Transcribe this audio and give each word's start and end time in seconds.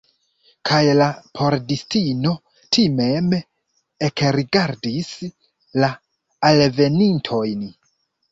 Kaj 0.67 0.77
la 0.99 1.07
pordistino 1.39 2.31
timeme 2.77 3.41
ekrigardis 4.07 5.11
la 5.83 5.91
alvenintojn. 6.51 7.63